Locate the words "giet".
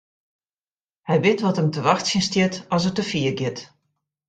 3.39-3.59